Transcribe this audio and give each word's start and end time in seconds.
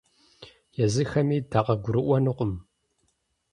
Езыхэми 0.85 1.37
дакъыгурыӏуэнукъым. 1.51 2.53